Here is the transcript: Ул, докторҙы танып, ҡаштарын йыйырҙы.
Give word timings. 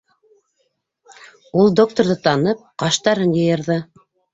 Ул, 1.11 1.71
докторҙы 1.83 2.19
танып, 2.27 2.67
ҡаштарын 2.85 3.41
йыйырҙы. 3.41 3.83